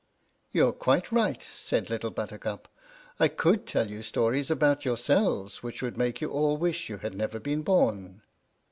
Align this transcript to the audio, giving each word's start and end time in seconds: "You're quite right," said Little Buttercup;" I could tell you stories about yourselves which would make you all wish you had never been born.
"You're 0.51 0.71
quite 0.71 1.11
right," 1.11 1.45
said 1.53 1.91
Little 1.91 2.09
Buttercup;" 2.09 2.67
I 3.19 3.27
could 3.27 3.67
tell 3.67 3.87
you 3.87 4.01
stories 4.01 4.49
about 4.49 4.83
yourselves 4.83 5.61
which 5.61 5.83
would 5.83 5.95
make 5.95 6.21
you 6.21 6.31
all 6.31 6.57
wish 6.57 6.89
you 6.89 6.97
had 6.97 7.13
never 7.13 7.39
been 7.39 7.61
born. 7.61 8.23